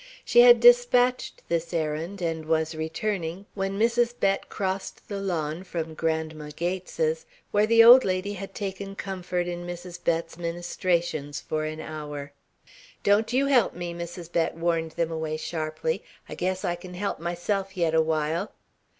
She 0.25 0.41
had 0.41 0.59
dispatched 0.59 1.43
this 1.47 1.75
errand 1.75 2.23
and 2.23 2.45
was 2.47 2.73
returning 2.73 3.45
when 3.53 3.77
Mrs. 3.77 4.19
Bett 4.19 4.49
crossed 4.49 5.07
the 5.07 5.19
lawn 5.19 5.63
from 5.63 5.93
Grandma 5.93 6.49
Gates's, 6.55 7.27
where 7.51 7.67
the 7.67 7.83
old 7.83 8.03
lady 8.03 8.33
had 8.33 8.55
taken 8.55 8.95
comfort 8.95 9.45
in 9.47 9.63
Mrs. 9.67 10.03
Bett's 10.03 10.39
ministrations 10.39 11.39
for 11.39 11.65
an 11.65 11.79
hour. 11.81 12.31
"Don't 13.03 13.31
you 13.31 13.45
help 13.45 13.75
me," 13.75 13.93
Mrs. 13.93 14.31
Bett 14.31 14.55
warned 14.57 14.93
them 14.93 15.11
away 15.11 15.37
sharply. 15.37 16.03
"I 16.27 16.33
guess 16.33 16.65
I 16.65 16.73
can 16.73 16.95
help 16.95 17.19
myself 17.19 17.77
yet 17.77 17.93
awhile." 17.93 18.53